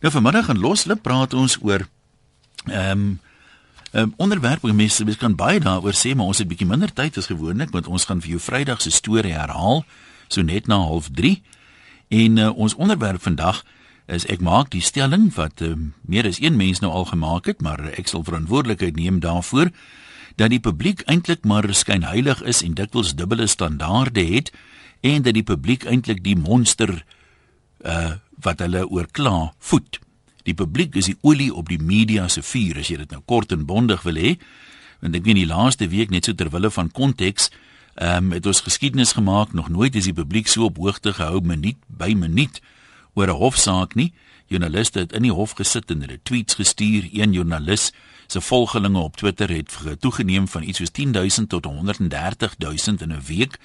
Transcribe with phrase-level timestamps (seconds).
[0.00, 1.86] Nou vanmiddag in Loslip praat ons oor
[2.66, 3.20] ehm um,
[3.92, 6.92] 'n um, onderwerp wat mense mens kan baie daaroor sê, maar ons het bietjie minder
[6.92, 9.84] tyd as gewoonlik want ons gaan vir jou Vrydag se storie herhaal
[10.28, 11.40] so net na 0:30.
[12.08, 13.64] En uh, ons onderwerp vandag
[14.06, 17.60] is ek maak die stelling wat uh, meer as een mens nou al gemaak het,
[17.60, 19.70] maar ek sal verantwoordelikheid neem daarvoor
[20.36, 24.52] dat die publiek eintlik maar skynheilig is en dikwels dubbele standaarde het
[25.00, 27.04] en dat die publiek eintlik die monster
[27.84, 30.00] uh wat hulle oorkla voed.
[30.46, 33.52] Die publiek is die olie op die media se vuur as jy dit nou kort
[33.52, 34.36] en bondig wil hê.
[35.02, 37.50] Want ek weet die laaste week net so ter wille van konteks,
[37.96, 41.40] ehm um, het ons geskiedenis gemaak, nog nooit is die publiek so op hoogte gehou
[41.40, 42.60] minuut by minuut
[43.14, 44.12] oor 'n hofsaak nie.
[44.46, 47.08] Joernaliste het in die hof gesit en hulle tweets gestuur.
[47.12, 47.92] Een joernalis
[48.26, 53.58] se volgelinge op Twitter het toegeneem van iets soos 10000 tot 130000 in 'n week.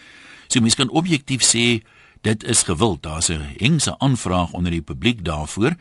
[0.48, 1.84] So mense kan objektief sê
[2.22, 3.04] dit is gewild.
[3.04, 5.76] Daar's 'n hengse aanvraag onder die publiek daarvoor.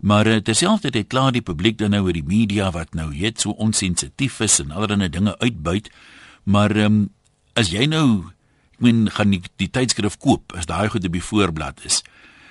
[0.00, 3.50] Maar uh, terselfdertyd klaar die publiek dan nou oor die media wat nou net so
[3.50, 5.90] onsensitief is en allerlei dinge uitbuit.
[6.42, 7.08] Maar ehm um,
[7.52, 8.24] as jy nou
[8.76, 12.02] ek meen gaan die, die tydskrif koop as daai goed op die voorblad is.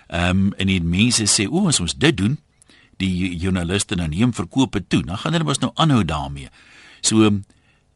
[0.07, 2.39] Ehm um, en die mense sê o, as ons dit doen,
[2.97, 6.49] die joernaliste dan neem verkope toe, dan gaan hulle mos nou aanhou daarmee.
[7.01, 7.29] So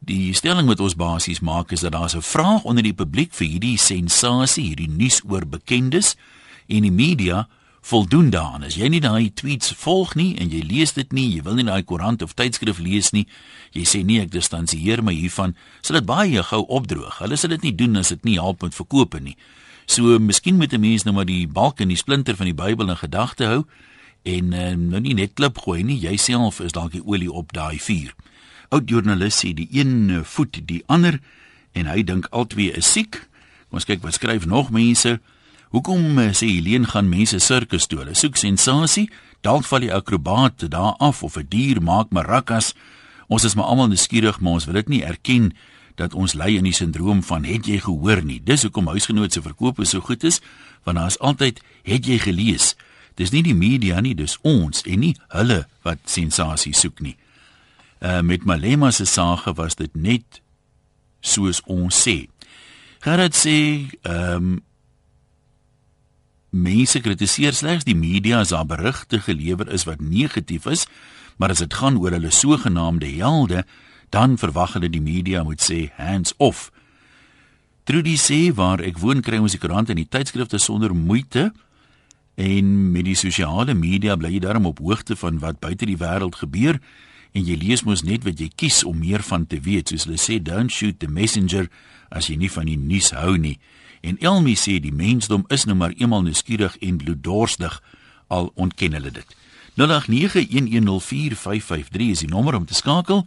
[0.00, 3.46] Die stelling wat ons basies maak is dat daar 'n vraag onder die publiek vir
[3.46, 6.16] hierdie sensasie, hierdie nuus oor bekendes
[6.66, 7.48] en die media
[7.80, 8.62] voldoen daaraan.
[8.62, 11.64] As jy nie daai tweets volg nie en jy lees dit nie, jy wil nie
[11.64, 13.26] daai koerant of tydskrif lees nie,
[13.72, 17.18] jy sê nee, ek distansieer my hiervan, sal dit baie gou opdroog.
[17.18, 19.36] Hulle sal dit nie doen as dit nie help met verkope nie.
[19.86, 22.88] So, miskien moet 'n mens nou maar die balk en die splinter van die Bybel
[22.88, 23.64] in gedagte hou
[24.22, 25.98] en uh, nou nie net klip gooi nie.
[25.98, 28.14] Jy self is dalk die olie op daai vuur
[28.70, 31.18] oud joernalis sê die een eh, voet die ander
[31.74, 33.18] en hy dink albei is siek.
[33.74, 35.18] Ons kyk wat skryf nog mense.
[35.74, 38.02] Hoekom eh, sê Helene gaan mense sirkus toe?
[38.04, 39.08] Hulle soek sensasie.
[39.42, 42.74] Dalk val die akrobaat daar af of 'n dier maak marakas.
[43.28, 45.52] Ons is maar almal nuuskierig, maar ons wil dit nie erken
[45.94, 48.40] dat ons ly in die sindroom van het jy gehoor nie.
[48.44, 50.40] Dis hoekom huisgenoot se verkoop so goed is,
[50.84, 52.76] want daar is altyd het jy gelees.
[53.14, 57.16] Dis nie die media nie, dis ons en nie hulle wat sensasie soek nie
[58.00, 60.40] uh, met Malema se sage was dit net
[61.20, 62.24] soos ons sê.
[63.04, 64.58] Gerard sê ehm um,
[66.50, 70.82] mense kritiseer slegs die media as daar berigte gelewer is wat negatief is,
[71.38, 73.62] maar as dit gaan oor hulle sogenaamde helde,
[74.10, 76.72] dan verwag hulle die media moet sê hands off.
[77.86, 81.52] Trudy sê waar ek woon kry ons die koerant en die tydskrifte sonder moeite
[82.34, 86.38] en met die sosiale media bly jy daarom op hoogte van wat buite die wêreld
[86.42, 86.80] gebeur
[87.32, 90.18] en jy lees mos net wat jy kies om meer van te weet soos hulle
[90.20, 91.68] sê don't shoot the messenger
[92.10, 93.58] as jy nie van die nuus hou nie
[94.06, 97.74] en Elmi sê die mensdom is nou maar eenmal nuuskierig en bloeddorstig
[98.28, 99.28] al ontken hulle dit
[99.80, 103.20] 0891104553 is die nommer om te skakel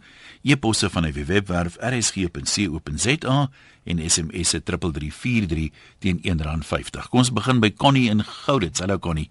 [0.44, 3.38] e-posse van die webwerf rsg.co.za
[3.84, 5.70] en SMS se 3343
[6.04, 9.30] teen R1.50 kom ons begin by Connie in Goudits hallo Connie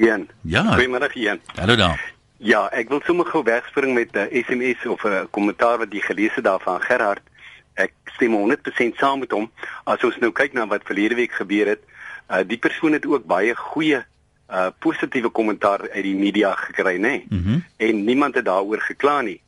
[0.00, 0.28] Jan.
[0.42, 0.74] Ja.
[0.74, 1.40] Goeiemôre Jan.
[1.54, 2.19] Hallo daar.
[2.40, 6.34] Ja, ek wil sommer gou wegspring met 'n SMS of 'n kommentaar wat jy gelees
[6.34, 7.20] het daarvan Gerard.
[7.74, 9.50] Ek stem 100% saam met hom.
[9.84, 11.82] As ons nou kyk na wat verlede week gebeur het,
[12.30, 14.04] uh die persoon het ook baie goeie
[14.48, 17.00] uh positiewe kommentaar uit die media gekry, nê?
[17.00, 17.26] Nee?
[17.28, 17.64] Mm -hmm.
[17.76, 19.42] En niemand het daaroor gekla nie.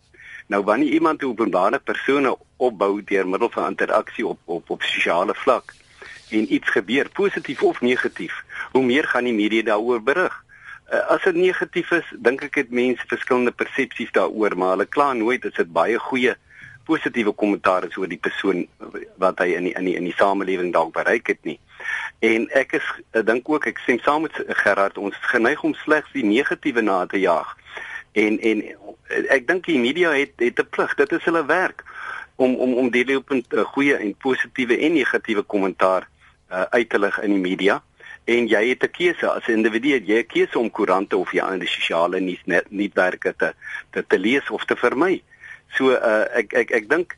[0.46, 5.34] Nou wanneer iemand 'n openbare persone opbou deur middel van interaksie op op op sosiale
[5.34, 5.72] vlak
[6.30, 10.44] en iets gebeur, positief of negatief, hoe meer gaan die media daaroor berig?
[10.92, 15.12] Uh, as dit negatief is, dink ek het mense verskillende persepsies daaroor, maar hulle kla
[15.16, 16.36] nooit as dit baie goeie
[16.84, 18.64] positiewe kommentaar is oor die persoon
[19.22, 21.58] wat hy in die, in die, in die samelewing dalk bereik het nie.
[22.26, 22.88] En ek is
[23.26, 27.04] dink ook ek stem saam met Gerard, ons is geneig om slegs die negatiewe na
[27.06, 27.54] te jaag.
[28.18, 28.64] En en
[29.32, 31.84] ek dink die media het het 'n plig, dit is hulle werk
[32.36, 36.08] om om om die lopend uh, goeie en positiewe en negatiewe kommentaar
[36.50, 37.82] uh, uit te lig in die media
[38.24, 41.68] en jy het 'n keuse as 'n individu jy keuse om koerante of jy ander
[41.68, 43.54] sosiale nuus net netwerke te,
[43.90, 45.22] te te lees of te vermy.
[45.76, 47.16] So uh, ek ek ek dink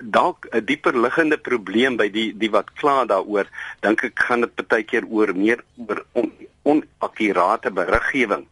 [0.00, 3.46] dalk 'n dieper liggende probleem by die die wat kla daaroor,
[3.80, 6.32] dink ek gaan dit baie keer oor meer oor on,
[6.62, 8.46] onakkurate beriggewing.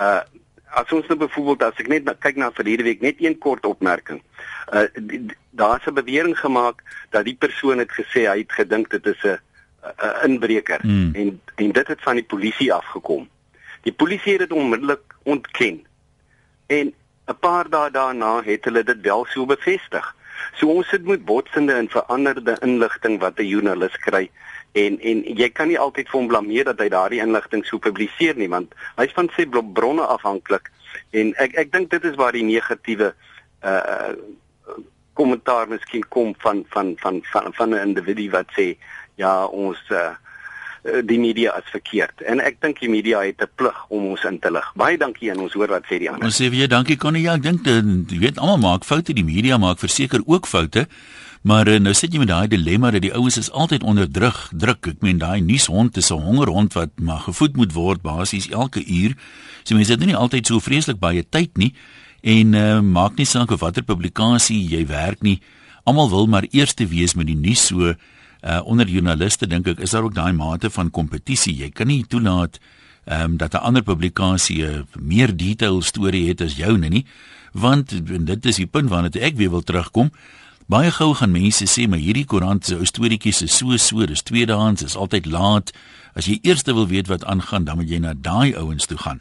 [0.00, 0.22] Uh
[0.74, 3.64] as ons nou byvoorbeeld as ek net na, kyk na verlede week net een kort
[3.64, 4.20] opmerking.
[4.72, 4.88] Uh
[5.50, 9.38] daar's 'n bewering gemaak dat die persoon het gesê hy het gedink dit is 'n
[9.84, 11.14] 'n inbreker mm.
[11.14, 13.28] en en dit het van die polisie afgekom.
[13.82, 15.86] Die polisie het dit onmiddellik ontken.
[16.66, 16.94] En
[17.26, 20.14] 'n paar dae daarna het hulle dit wel so bevestig.
[20.52, 24.30] So ons sit met botsende en veranderde inligting wat 'n joernalis kry
[24.74, 28.34] En en jy kan nie altyd vir hom blameer dat hy daardie inligting so publiseer
[28.34, 30.66] nie want hy's van sy bronne afhanklik
[31.14, 33.12] en ek ek dink dit is waar die negatiewe
[33.62, 34.14] uh
[35.14, 38.74] kommentaar miskien kom van van van van van 'n individu wat sê
[39.16, 40.14] ja ons uh
[40.84, 42.20] die media as verkeerd.
[42.28, 44.72] En ek dink die media het 'n plig om ons in te lig.
[44.76, 46.26] Baie dankie en ons hoor wat sê die ander.
[46.26, 47.22] Ons sê jou dankie Connie.
[47.22, 50.86] Ja, ek dink jy weet almal maak foute, die media maak verseker ook foute.
[51.44, 54.48] Maar eh, nou sit jy met daai dilemma dat die ouens is altyd onder druk,
[54.56, 54.86] druk.
[54.86, 59.12] Ek meen daai nuushond is 'n hongerhond wat maar gevoed moet word basies elke uur.
[59.62, 61.74] So mense het nie altyd so vreeslik baie tyd nie
[62.22, 65.40] en uh, maak nie saak of watter publikasie jy werk nie.
[65.84, 67.94] Almal wil maar eerste wees met die nuus so
[68.44, 71.56] uh, onder joernaliste dink ek is daar ook daai mate van kompetisie.
[71.56, 72.60] Jy kan nie toelaat
[73.04, 77.04] ehm um, dat 'n ander publikasie 'n meer detail storie het as joune nie,
[77.52, 77.92] want
[78.26, 80.10] dit is die punt waarna ek weer wil terugkom.
[80.66, 84.22] Baie gou gaan mense sê maar hierdie koerant se ou storieetjies is so so, dis
[84.22, 85.72] tweedehands, is altyd laat.
[86.14, 89.20] As jy eers wil weet wat aangaan, dan moet jy na daai ouens toe gaan.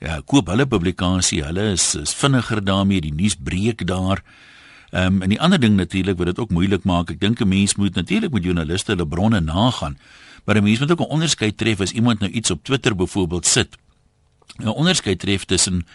[0.00, 4.22] Ja, koop hulle publikasie, hulle is, is vinniger daarmee, die nuus breek daar.
[4.90, 7.48] Ehm um, en die ander ding natuurlik wat dit ook moeilik maak, ek dink 'n
[7.48, 9.98] mens moet natuurlik met joernaliste hulle bronne nagaan.
[10.44, 13.46] Maar 'n mens moet ook 'n onderskeid tref as iemand nou iets op Twitter byvoorbeeld
[13.46, 13.76] sit.
[14.56, 15.86] 'n Onderskeid tref tussen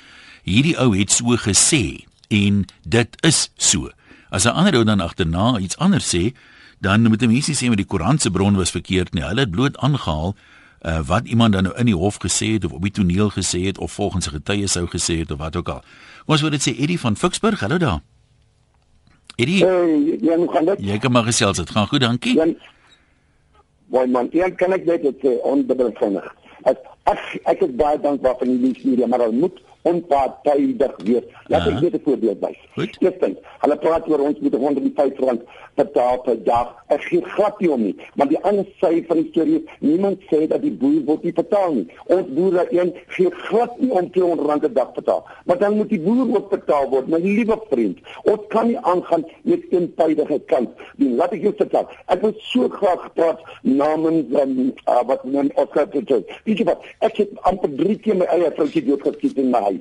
[0.44, 3.90] hierdie ou het so gesê en dit is so.
[4.30, 6.36] As 'n ander ou dan agterna iets anders sê,
[6.80, 9.24] dan moet 'n mens nie sê met die koerant se bron was verkeerd nie.
[9.24, 10.36] Hulle het bloot aangehaal
[10.82, 13.66] uh, wat iemand dan nou in die hof gesê het of op die toneel gesê
[13.66, 15.84] het of volgens 'n getuie sou gesê het of wat ook al.
[16.26, 18.02] Ons wou dit sê Eddie van Ficksburg, hallo daar.
[19.36, 19.66] Eddie.
[19.66, 20.86] Hey, ja, hoe gaan dit?
[20.86, 22.38] Jy kan maar gesels, dit gaan goed, dankie.
[23.94, 26.26] Wou man, ja, kan ek net dit onbedoelig.
[26.70, 31.26] Ek ek ek is baie dankbaar vir die media, maar hulle moet onpartydig wees.
[31.52, 32.60] Laat ek net 'n voorbeeld wys.
[33.00, 35.42] Eerstens, hulle praat oor ons moet 105 rand
[35.76, 36.76] betaal per dag.
[36.88, 40.48] Ek gee glad nie om nie, maar die ander sy van die storie, niemand sê
[40.48, 41.88] dat die boer word nie betaal nie.
[42.06, 45.26] Ons boere een gee glad nie om 200 rand 'n dag betaal.
[45.46, 48.00] Maar dan moet die boer ook betaal word, my liewe vriend.
[48.24, 51.10] Ons kan nie aangaan met eentydige kant nie.
[51.10, 51.88] Laat ek jou vertel.
[52.08, 56.10] Ek wil so graag gepraat namens um, uh, wat men Oscar het.
[56.44, 56.82] Weet jy wat?
[57.00, 59.73] Ek het amper drie keer my eie vroutjie doodgeskiet in my huis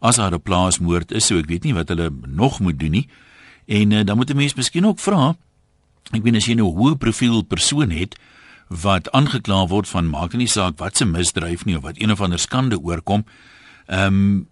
[0.00, 3.08] as daar 'n plaasmoord is so ek weet nie wat hulle nog moet doen nie
[3.66, 5.36] en uh, dan moet 'n mens miskien ook vra
[6.12, 8.16] ek weet as jy nou 'n hoë profiel persoon het
[8.68, 12.20] wat aangekla word van maak nie saak wat se misdryf nie of wat een of
[12.20, 13.24] ander skande oorkom.
[13.86, 14.46] Ehm um,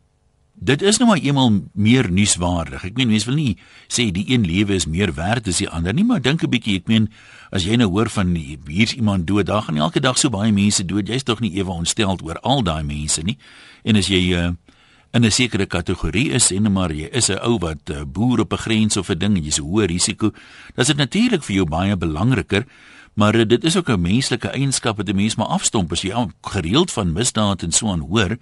[0.57, 2.85] dit is nou maar eenmal meer nuuswaardig.
[2.89, 3.57] Ek meen mense wil nie
[3.93, 6.77] sê die een lewe is meer werd as die ander nie, maar dink 'n bietjie,
[6.77, 7.09] ek meen
[7.53, 10.85] as jy nou hoor van hier's iemand dood, daar gaan elke dag so baie mense
[10.85, 11.09] dood.
[11.09, 13.39] Jy's tog nie ewe ontsteld oor al daai mense nie.
[13.85, 14.51] En as jy uh,
[15.13, 18.53] in 'n sekere kategorie is en maar jy is 'n ou wat uh, boer op
[18.53, 20.31] 'n grens of 'n ding, jy's 'n hoë risiko,
[20.75, 22.67] dan is dit natuurlik vir jou baie belangriker
[23.17, 26.29] Maar uh, dit is ook 'n menslike eienskap wat 'n mens maar afstomp as jy
[26.43, 28.37] gereeld van misdaad en so aan hoor,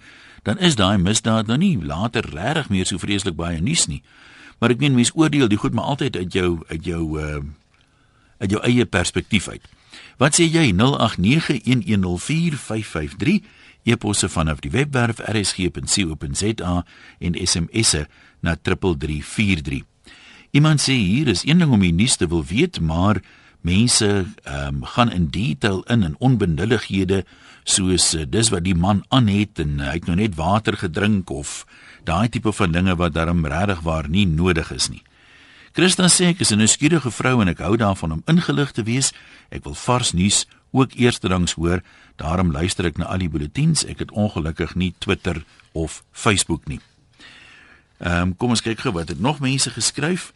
[0.45, 4.03] dan is daai misdaad nou nie later regtig meer so vreeslik baie nuus nie.
[4.61, 7.41] Maar ek meen mense oordeel die goed maar altyd uit jou uit jou uh
[8.35, 9.63] uit jou eie perspektief uit.
[10.19, 13.39] Wat sê jy 0891104553
[13.87, 16.85] eposse vanaf die webwerf rsg.co.za
[17.19, 18.07] en SMS'e
[18.43, 19.87] na 3343.
[20.51, 23.23] Iemand sê hier is een ding om die nuus te wil weet, maar
[23.65, 27.25] Mense ehm um, gaan in detail in en onbenullighede
[27.65, 30.77] soos uh, dis wat die man aan het en uh, hy het nou net water
[30.77, 31.65] gedrink of
[32.05, 35.01] daai tipe van dinge wat darm regtig waar nie nodig is nie.
[35.75, 39.11] Christa sê ek is 'n nuuskierige vrou en ek hou daarvan om ingelig te wees.
[39.49, 41.81] Ek wil vars nuus ook eersterangs hoor.
[42.15, 43.85] Daarom luister ek na al die bulletins.
[43.85, 45.43] Ek het ongelukkig nie Twitter
[45.73, 46.79] of Facebook nie.
[47.99, 50.31] Ehm um, kom ons kyk gou wat het nog mense geskryf.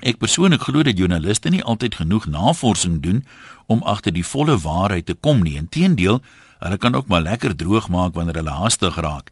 [0.00, 3.24] Ek persoonlik glo dat joernaliste nie altyd genoeg navorsing doen
[3.66, 5.56] om agter die volle waarheid te kom nie.
[5.56, 6.22] Inteendeel,
[6.64, 9.30] hulle kan ook maar lekker droog maak wanneer hulle haastig raak.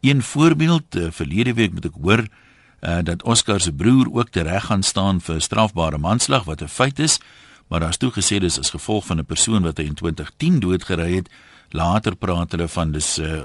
[0.00, 4.64] Een voorbeeld, uh, verlede week moet ek hoor uh, dat Oscar se broer ook tereg
[4.64, 7.20] gaan staan vir strafbare manslag wat 'n feit is,
[7.68, 11.14] maar daar's toe gesê dis as gevolg van 'n persoon wat hy in 2010 doodgery
[11.14, 11.28] het.
[11.70, 13.42] Later praat hulle van dis 'n uh,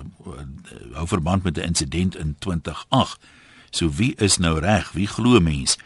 [0.94, 3.20] hou verband met 'n insident in 2008.
[3.70, 4.92] So wie is nou reg?
[4.92, 5.78] Wie glo mens?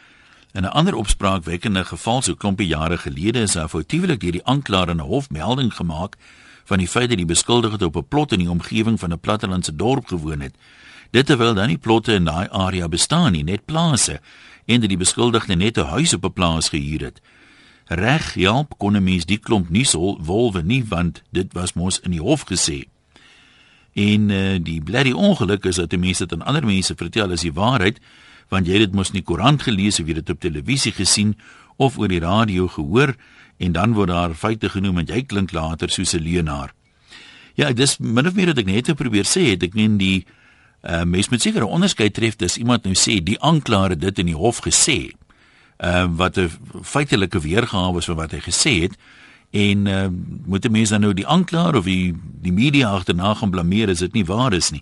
[0.54, 4.90] In 'n ander opspraakwekkende geval so klompie jare gelede is daar foutiewelik deur die aanklaer
[4.90, 6.18] in 'n hof melding gemaak
[6.72, 9.76] van die feit dat die beskuldigde op 'n plot in die omgewing van 'n plattelandse
[9.76, 10.56] dorp gewoon het.
[11.12, 14.22] Dit terwyl dan nie plotte in daai area bestaan nie, net plase
[14.66, 17.22] en dat die beskuldigde net 'n huis op 'n plaas gehuur het.
[17.86, 22.00] Reg, help kon 'n mens die klomp nie sou wolwe nie want dit was mos
[22.00, 22.88] in die hof gesê.
[23.94, 27.42] En uh, die bloody ongeluk is dat die mense dit aan ander mense vertel as
[27.42, 28.00] die waarheid
[28.48, 30.92] want jy het dit mos in die koerant gelees of jy het dit op televisie
[30.92, 31.38] gesien
[31.76, 33.16] of oor die radio gehoor
[33.62, 36.74] en dan word daar feite genoem en jy klink later soos 'n leienaar.
[37.56, 40.26] Ja, dis min of meer wat ek net probeer sê, het ek net die
[40.84, 44.26] uh, mens moet seker 'n onderskeid tref dis iemand nou sê die aanklaer dit in
[44.26, 45.12] die hof gesê.
[45.78, 46.50] Ehm uh, wat 'n
[46.82, 48.98] feitelike weergawe is van wat hy gesê het
[49.52, 50.08] en uh,
[50.46, 54.00] moet 'n mens dan nou die aanklaer of die die media agterna gaan blameer as
[54.00, 54.82] dit nie waar is nie.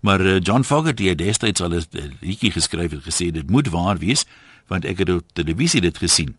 [0.00, 3.98] Maar uh, John Fogerty het destyds al 'n liedjie geskryf en gesê dit moet waar
[3.98, 4.24] wees
[4.66, 6.36] want ek het op televisie dit gesien.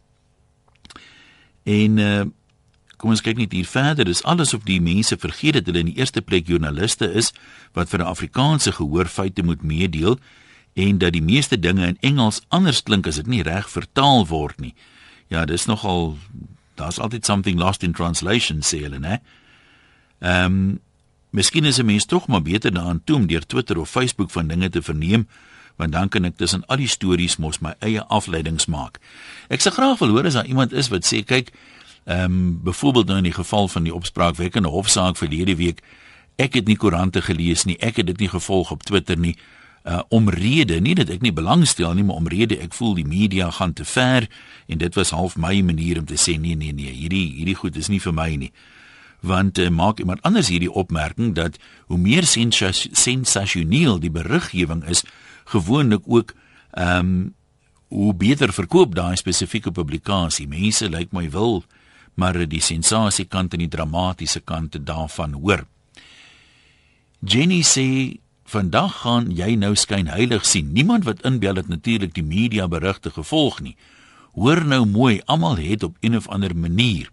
[1.69, 2.25] En uh,
[2.99, 4.07] kom ons kyk net hier verder.
[4.09, 7.31] Dis alles of die mense vergeet dat hulle in die eerste plek joernaliste is
[7.77, 10.19] wat vir 'n Afrikaanse gehoor feite moet meedeel
[10.73, 14.59] en dat die meeste dinge in Engels anders klink as dit nie reg vertaal word
[14.59, 14.73] nie.
[15.27, 16.17] Ja, dis nogal
[16.75, 19.19] daar's altyd something lost in translation sê hulle, né?
[20.19, 20.79] Ehm um,
[21.31, 24.47] Miskien is 'n mens tog maar beter daaraan toe om deur Twitter of Facebook van
[24.47, 25.27] dinge te verneem,
[25.79, 28.99] want dan kan ek tussen al die stories mos my eie afleidings maak.
[29.47, 31.53] Ek sê graag wil hoor as daar iemand is wat sê kyk,
[32.05, 35.79] ehm um, byvoorbeeld nou in die geval van die opspraakwekkende hofsaak verlede week,
[36.35, 39.35] ek het nie koerante gelees nie, ek het dit nie gevolg op Twitter nie.
[39.87, 43.73] Uh omrede, nie dat ek nie belangstel nie, maar omrede ek voel die media gaan
[43.73, 44.27] te ver
[44.67, 47.79] en dit was half my manier om te sê nee nee nee, hierdie hierdie goed
[47.79, 48.51] is nie vir my nie
[49.19, 51.57] want uh, maak iemand anders hierdie opmerking dat
[51.87, 52.23] hoe meer
[52.91, 55.03] sensasioneel die beriggewing is
[55.53, 56.33] gewoonlik ook
[56.71, 57.33] ehm um,
[57.89, 60.47] hoe beter verkoop daai spesifieke publikasie.
[60.47, 61.63] Mense lyk my wil
[62.13, 65.65] maar die sensasie kant en die dramatiese kant daarvan hoor.
[67.19, 70.73] Jenny sê vandag gaan jy nou skyn heilig sien.
[70.73, 73.75] Niemand wat inbel het natuurlik die media berigte gevolg nie.
[74.37, 77.11] Hoor nou mooi almal het op een of ander manier.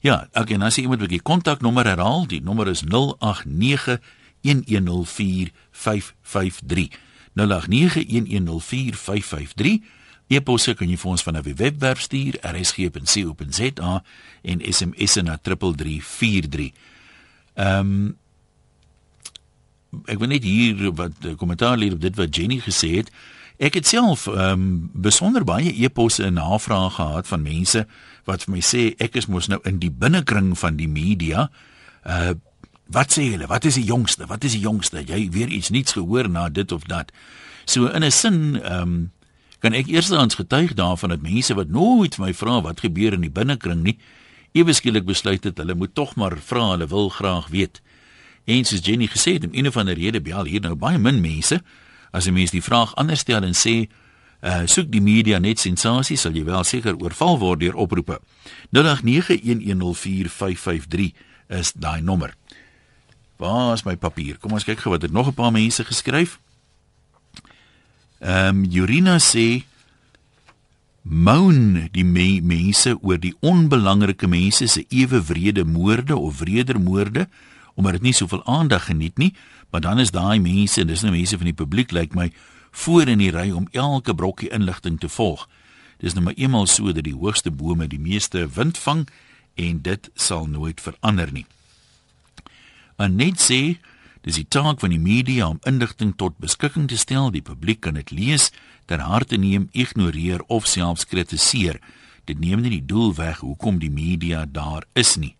[0.00, 3.98] Ja, ek en as jy iemand wil die kontaknommer herhaal, die nommer is 089
[4.46, 6.88] 1104553.
[7.38, 9.82] 0891104553.
[10.28, 14.04] E-posse kan jy vir ons van 'n webwerf stuur, rsg.co.za
[14.42, 16.72] en SMS na 3343.
[17.54, 18.16] Ehm um,
[20.04, 23.10] ek wil net hier wat kommentaar leer op dit wat Jenny gesê het.
[23.58, 27.86] Ek het self ehm um, besonder baie e-posse en navrae gehad van mense
[28.24, 31.50] wat vir my sê ek is mos nou in die binnekring van die media.
[32.04, 32.34] Uh
[32.88, 33.46] wat sê julle?
[33.46, 34.26] Wat is die jongste?
[34.26, 35.04] Wat is die jongste?
[35.04, 37.12] Jy weer iets niets gehoor na dit of dat.
[37.64, 39.12] So in 'n sin ehm um,
[39.58, 43.20] kan ek eerstens getuig daarvan dat mense wat nooit vir my vra wat gebeur in
[43.20, 43.98] die binnekring nie,
[44.52, 47.82] ewe skielik besluit het hulle moet tog maar vra, hulle wil graag weet.
[48.44, 51.20] En soos Jenny gesê het, om een of ander rede bel hier nou baie min
[51.20, 51.62] mense
[52.12, 53.88] as 'n mens die vraag anders stel en sê
[54.38, 58.20] Uh soek die media net sensasie sal jy wel seker oorval word deur oproepe.
[58.70, 61.12] 0891104553
[61.58, 62.34] is daai nommer.
[63.38, 64.38] Waar is my papier?
[64.42, 66.38] Kom ons kyk gou wat het nog 'n paar mense geskryf.
[68.18, 69.64] Ehm um, Jurina sê
[71.02, 77.28] moan die me mense oor die onbelangrike mense se ewe wrede moorde of wreder moorde
[77.74, 79.34] omdat dit nie soveel aandag geniet nie,
[79.70, 82.32] maar dan is daai mense en dis nou mense van die publiek lyk like my
[82.70, 85.48] voor in die ry om elke brokkie inligting te volg.
[85.98, 89.06] Dis nou maar eenmal so dat die hoogste bome die meeste wind vang
[89.54, 91.46] en dit sal nooit verander nie.
[92.98, 93.78] En net sê,
[94.26, 97.94] dis die taak van die media om inligting tot beskikking te stel, die publiek kan
[97.94, 98.50] dit lees,
[98.90, 101.80] ter harte neem, ignoreer of selfs kritiseer.
[102.28, 105.34] dit neem nie die doel weg hoekom die media daar is nie.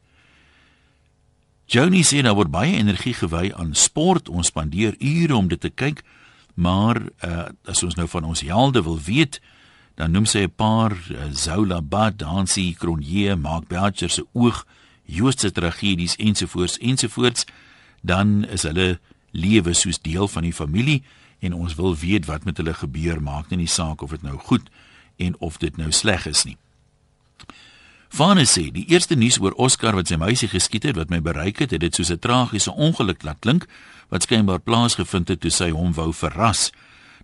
[1.68, 4.30] Johnny sê daar word baie energie gewy aan sport.
[4.32, 6.00] Ons spandeer ure om dit te kyk,
[6.56, 9.36] maar uh, as ons nou van ons helde wil weet,
[10.00, 14.64] dan noem sy 'n paar uh, Zola Bad, Dansie Cronje, Mark Belcher se oog,
[15.08, 17.46] Joodse tragedies ensovoorts ensovoorts,
[18.00, 18.98] dan is hulle
[19.32, 21.02] lewe soos deel van die familie
[21.40, 24.68] en ons wil weet wat met hulle gebeur, maak nie saak of dit nou goed
[25.16, 26.56] en of dit nou sleg is nie.
[28.08, 31.60] Vanne sê die eerste nuus oor Oscar wat sy meisie geskiet het wat my bereik
[31.60, 33.66] het, het dit soos 'n tragiese ongeluk laat klink
[34.08, 36.72] wat skynbaar plaasgevind het toe sy hom wou verras.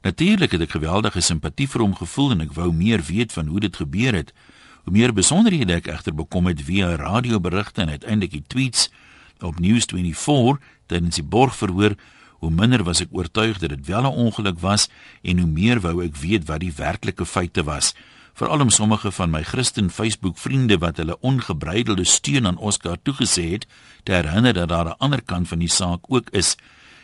[0.03, 3.61] Natuurlik het ek geweldige simpatie vir hom gevoel en ek wou meer weet van hoe
[3.61, 4.33] dit gebeur het.
[4.85, 8.91] Hoe meer besonderhede ek egter bekom het via radioberigte en uiteindelik die tweets
[9.41, 10.61] op News24
[10.93, 11.97] tydens die borgverhoor,
[12.45, 14.89] hoe minder was ek oortuig dat dit wel 'n ongeluk was
[15.23, 17.95] en hoe meer wou ek weet wat die werklike feite was.
[18.35, 23.51] Veral om sommige van my Christen Facebook vriende wat hulle ongebreidelde steun aan Oscar toegesê
[23.51, 23.67] het,
[24.03, 26.57] te herinner dat daar 'n ander kant van die saak ook is.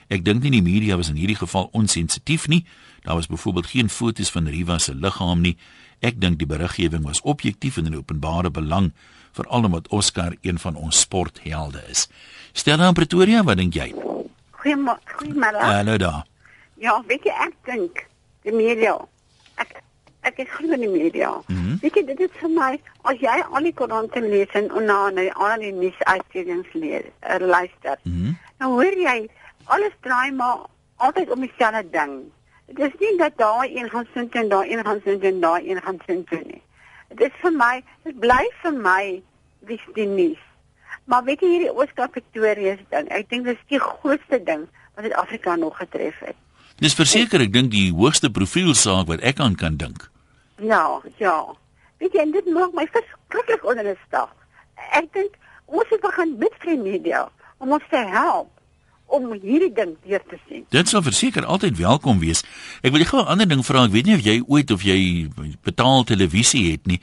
[0.08, 2.66] Ek dink nie die media was in hierdie geval onsensitief nie.
[3.02, 5.56] Daar was byvoorbeeld geen foto's van Riva se liggaam nie.
[6.00, 8.92] Ek dink die beriggewing was objektief en in openbare belang,
[9.32, 12.08] veral omdat Oscar een van ons sporthelde is.
[12.52, 13.92] Stella in Pretoria, wat dink jy?
[14.60, 15.00] Goeiemôre.
[15.16, 15.60] Goeiemôre.
[15.60, 16.24] Hallo daar.
[16.80, 18.06] Ja, weet jy ek dink
[18.48, 18.96] die media.
[19.60, 19.82] Ek
[20.28, 21.30] ek is glo in die media.
[21.46, 21.78] Mm -hmm.
[21.82, 25.28] Weet jy dit is vir my as jy al die koerante lees en na na
[25.32, 27.98] al die nuus uitstallings lees, uh, luister.
[28.02, 28.36] Mm -hmm.
[28.58, 29.28] Nou hoor jy
[29.64, 30.58] alles draai maar
[30.96, 32.32] altyd om dieselfde ding.
[32.70, 35.70] Dit is nie dat daai een gaan sin en daai een gaan sin en daai
[35.70, 36.62] een gaan sin nie.
[37.08, 39.02] Dit is vir my, dit bly vir my
[39.66, 40.42] dis die nuus.
[41.10, 44.68] Maar weet jy hierdie Oscar Victoria se ding, ek dink dit is die grootste ding
[44.94, 46.38] wat Suid-Afrika nog getref het.
[46.80, 50.06] Dis verseker ek dink die hoogste profiel saak wat ek aan kan dink.
[50.62, 51.36] Ja, ja.
[51.98, 54.30] Weet jy, dit maak my verskriklik onderstel.
[54.94, 55.34] Ek dink
[55.66, 57.26] ons moet begin met die media
[57.58, 58.48] om ons te help
[59.10, 60.64] om hierdie ding deur te sien.
[60.70, 62.44] Dit sal verseker altyd welkom wees.
[62.82, 63.84] Ek wil gou 'n ander ding vra.
[63.84, 65.28] Ek weet nie of jy ooit of jy
[65.62, 67.00] betaal televisie het nie,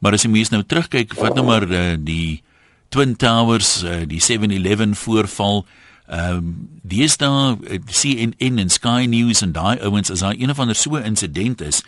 [0.00, 2.42] maar as jy mens nou terugkyk, wat nou maar uh, die
[2.88, 5.66] Twin Towers, uh, die 711 voorval,
[6.08, 10.58] ehm um, daar uh, CNN en Sky News en daai ouens as daar een of
[10.58, 11.84] ander so insident is,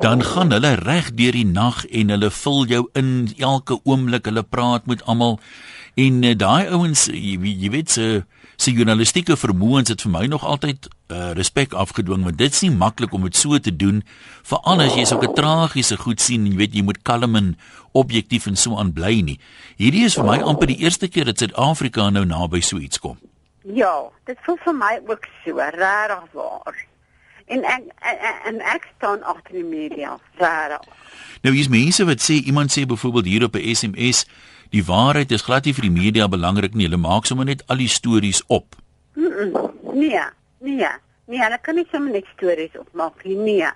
[0.00, 4.42] dan gaan hulle reg deur die nag en hulle vul jou in elke oomblik, hulle
[4.42, 5.38] praat met almal
[5.94, 8.22] en uh, daai ouens jy, jy weet se uh,
[8.60, 13.14] se journalistieke vermoëns het vir my nog altyd uh, respek afgedwing want dit's nie maklik
[13.16, 14.02] om dit so te doen
[14.42, 17.56] veral as jy 'n tragiese goed sien en jy weet jy moet kalm en
[17.92, 19.38] objektief en so aan bly nie.
[19.76, 23.18] Hierdie is vir my amper die eerste keer dat Suid-Afrika nou naby so iets kom.
[23.64, 26.86] Ja, dit voel vir my ook so rarig waar.
[27.46, 27.82] En en
[28.46, 30.86] en, ek staan agter die media, rarig.
[31.42, 34.26] Nou hier's mense wat sê iemand sê byvoorbeeld hier op 'n SMS
[34.70, 36.86] die waarheid is glad nie vir die media belangrik nie.
[36.88, 38.76] Hulle maak sommer net al die stories op.
[39.14, 39.70] Mm -mm.
[39.94, 40.22] Nee,
[40.58, 40.92] nee.
[41.26, 43.36] Nee, hulle kan nie sommer net stories opmaak nie.
[43.36, 43.70] Nee.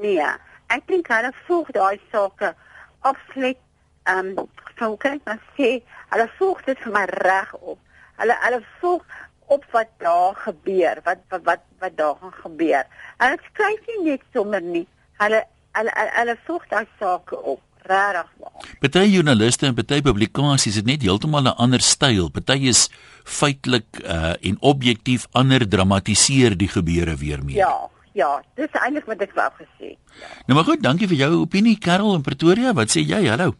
[0.00, 0.30] Nee.
[0.66, 2.54] Ek dink hulle volg daai sake
[3.00, 3.58] absoluut
[4.04, 7.78] ehm um, sou kan ek sê, hulle volg dit vir my reg op.
[8.16, 9.04] Hulle hulle volg
[9.46, 12.84] op wat daar gebeur, wat wat wat, wat daar gaan gebeur.
[13.18, 14.86] Hulle skryf nie net sommer nie.
[15.18, 18.66] Hulle hulle hulle, hulle volg daai sake op regtig waar.
[18.80, 22.30] Party joernaliste en party publikasies het net heeltemal 'n ander styl.
[22.30, 22.90] Party is
[23.24, 27.56] feitelik uh en objektief ander dramatiseer die gebeure weer meer.
[27.56, 29.96] Ja, ja, dis eintlik wat ek wou gesê.
[30.20, 30.28] Ja.
[30.46, 32.72] Nou maar goed, dankie vir jou opinie Karel in Pretoria.
[32.72, 33.26] Wat sê jy?
[33.28, 33.54] Hallo.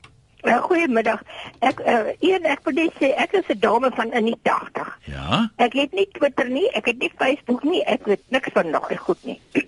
[0.44, 1.20] Ja, goeiemiddag.
[1.60, 4.98] Ek uh een ek wil net sê ek is 'n dame van in die 80.
[5.04, 5.50] Ja.
[5.56, 8.96] Ek het nie Twitter nie, ek het nie Facebook nie, ek weet niks van daai
[8.96, 9.40] goed nie.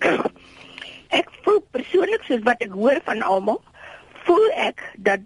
[1.19, 3.61] ek voel persoonlik soos wat ek hoor van almal
[4.25, 5.21] voel ek dat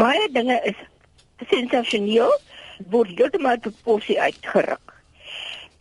[0.00, 0.78] baie dinge is
[1.50, 2.32] sensasioneel
[2.92, 4.94] word heeltemal tot porsie uitgeruk.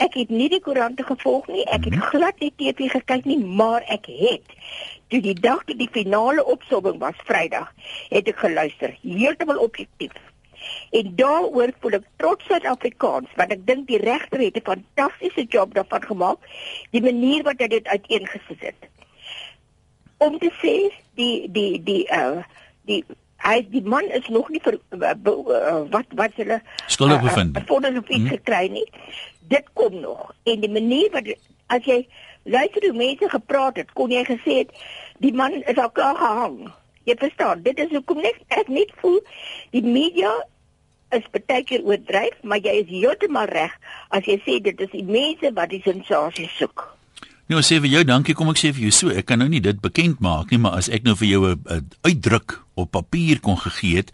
[0.04, 2.08] Ek het nie die koerante gevolg nie, ek het mhm.
[2.12, 4.56] glad nie TV gekyk nie, maar ek het
[5.14, 7.70] toe die dag toe die finale opsomming was Vrydag,
[8.10, 10.16] het ek geluister, heeltemal objektief.
[10.98, 15.78] En daaroor voel ek trots Suid-Afrikaans want ek dink die regter het 'n fantastiese job
[15.78, 16.40] daarvan gemaak,
[16.92, 18.90] die manier wat hy dit uiteengesit het
[20.18, 20.76] om te sê
[21.20, 22.44] die die die uh
[22.86, 23.04] die
[23.46, 27.58] hy die man is nog nie vir uh, uh, wat wat hulle skuldig bevind.
[27.58, 28.32] Uh, Voordat hulle iets hmm.
[28.38, 28.88] gekry nie.
[29.52, 30.32] Dit kom nog.
[30.44, 31.30] En die manier wat
[31.74, 32.06] as jy
[32.44, 34.74] luister hoe mense gepraat het, kon jy gesê het
[35.24, 36.58] die man is al klaar gehang.
[37.06, 39.20] Jy verstaan, dit is hoekom net ek net voel
[39.74, 40.34] die media
[41.14, 43.74] is baie keer oordryf, maar jy is heeltemal reg
[44.10, 46.95] as jy sê dit is die mense wat die sensasie soek.
[47.46, 49.62] Nou sê vir jou dankie, kom ek sê vir jou so, ek kan nou nie
[49.62, 53.58] dit bekend maak nie, maar as ek nou vir jou 'n uitdruk op papier kon
[53.58, 54.12] gegee het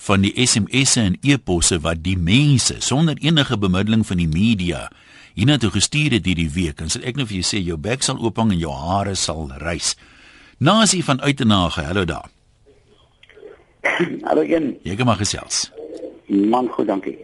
[0.00, 4.88] van die SMS'e en e-posse wat die mense sonder enige bemiddeling van die media
[5.34, 8.18] hiernatoe gestuur het hierdie week, dan sal ek nou vir jou sê jou bek sal
[8.18, 9.96] oophang en jou hare sal rys.
[10.58, 12.30] Nasie van Uitenage, hallo daar.
[14.28, 14.78] Hallo een.
[14.84, 15.70] Jy kan maar gesels.
[16.28, 17.16] Man, goed, dankie.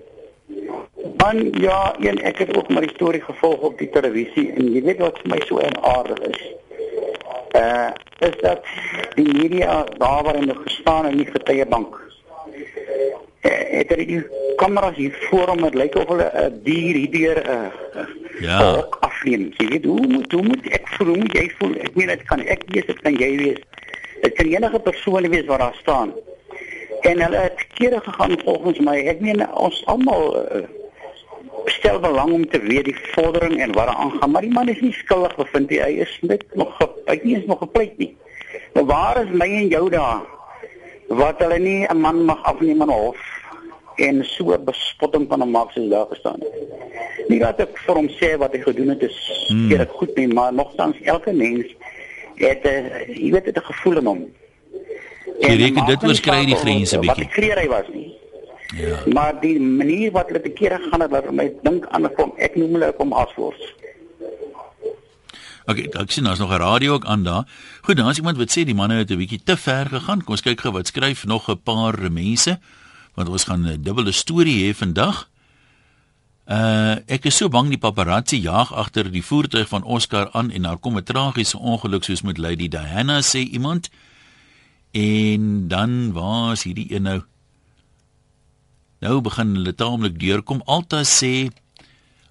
[1.27, 4.83] Man, ja, een, ek het ook maar die storie gevolg op die televisie en jy
[4.87, 6.43] weet wat vir my so aardig is.
[7.59, 7.89] Uh,
[8.29, 8.69] is dat
[9.17, 11.97] die media daar waar hulle gestaan in die getuiebank.
[11.99, 14.21] Uh, het hulle die
[14.62, 17.51] kameras hier voor hom, dit lyk of hulle 'n uh, dier hierdeur 'n
[18.05, 18.07] uh,
[18.47, 19.51] ja, afneem.
[19.59, 21.07] Jy weet hoe moet hoe moet ek voel?
[21.07, 21.75] Hoe moet jy voel?
[21.89, 23.61] Ek meen dit kan ek wees, dit kan jy wees.
[24.23, 26.15] Dit kan enige persoon wees wat daar staan
[27.07, 30.62] en hulle het kere gegaan volgens my ek meen ons almal uh,
[31.87, 34.81] stel belang om te weet die vordering en wat daar aangaan maar die man is
[34.83, 36.72] nie skuldig bevind hy is net nog
[37.07, 38.11] hy is nog gepleit nie
[38.75, 40.25] nou waar is my en jou daar
[41.20, 43.22] wat hulle nie 'n man mag afneem in 'n hof
[44.09, 48.09] en so bespotting van 'n maak soos daar gestaan het nie dat ek vir hom
[48.18, 49.81] sê wat hy gedoen het is hmm.
[49.81, 51.66] ek goed nie maar nogtans elke mens
[52.35, 54.27] het 'n uh, jy weet 'n gevoel in hom
[55.38, 57.25] Jy reken dit oorskry die grense bietjie.
[57.25, 58.16] Wat kreer hy was nie.
[58.74, 59.02] Ja.
[59.12, 62.57] Maar die manier wat hulle te kere gaan het wat my dink aan kom, ek
[62.57, 63.74] noem hulle kom aswors.
[65.66, 67.44] Oké, okay, ek sien daar's nog 'n radio ook aan daar.
[67.83, 70.22] Goed, daar's iemand wat sê die manne het 'n bietjie te ver gegaan.
[70.22, 72.59] Kom ons kyk gou wat skryf nog 'n paar mense
[73.14, 75.29] want ons gaan 'n dubbele storie hê vandag.
[76.46, 80.62] Uh ek is so bang die paparazzi jag agter die voertuig van Oscar aan en
[80.62, 83.90] daar kom 'n tragiese ongeluk soos met Lady Diana sê iemand.
[84.92, 87.22] En dan was hierdie een nou
[89.04, 90.62] Nou begin hulle taamlik deurkom.
[90.64, 91.50] Alta sê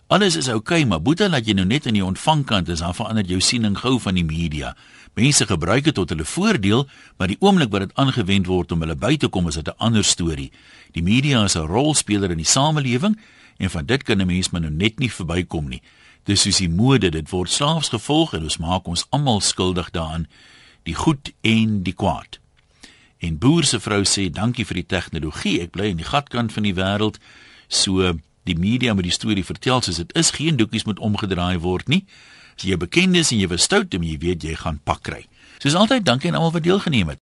[0.08, 2.94] alles is oukei, okay, maar boeta laat jy nou net in die ontvangkant is, dan
[2.94, 4.76] verander jou siening gou van die media.
[5.18, 6.86] Mense gebruik dit tot hulle voordeel,
[7.18, 9.78] maar die oomblik wat dit aangewend word om hulle by te kom, is dit 'n
[9.78, 10.52] ander storie.
[10.94, 13.18] Die media is 'n rolspeler in die samelewing
[13.58, 15.82] en van dit kan 'n mens maar nou net nie verbykom nie.
[16.26, 20.28] Dis soos die mode, dit word slaafs gevolg en ons maak ons almal skuldig daaraan,
[20.84, 22.40] die goed en die kwaad.
[23.26, 25.58] En boer se vrou sê dankie vir die tegnologie.
[25.64, 27.18] Ek bly in die gatkant van die wêreld.
[27.68, 28.14] So
[28.46, 32.04] die media met die storie vertel soos dit is, geen doekies moet omgedraai word nie.
[32.56, 35.24] As jy bekend is en jy was stout, dan jy weet jy gaan pak kry.
[35.58, 37.24] Soos altyd, dankie aan almal wat deelgeneem het.